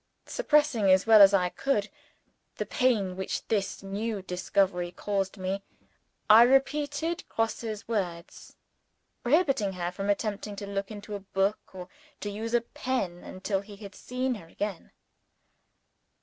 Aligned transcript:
Suppressing 0.25 0.89
as 0.89 1.05
well 1.05 1.21
as 1.21 1.31
I 1.31 1.49
could 1.49 1.91
the 2.55 2.65
pain 2.65 3.15
which 3.15 3.47
this 3.49 3.83
new 3.83 4.23
discovery 4.23 4.91
caused 4.91 5.37
me, 5.37 5.61
I 6.27 6.41
repeated 6.41 7.23
Grosse's 7.29 7.87
words, 7.87 8.55
prohibiting 9.21 9.73
her 9.73 9.91
from 9.91 10.09
attempting 10.09 10.55
to 10.55 10.65
look 10.65 10.89
into 10.89 11.13
a 11.13 11.19
book, 11.19 11.75
or 11.75 11.87
to 12.21 12.31
use 12.31 12.55
a 12.55 12.61
pen, 12.61 13.23
until 13.23 13.61
he 13.61 13.75
had 13.75 13.93
seen 13.93 14.33
her 14.33 14.47
again. 14.47 14.91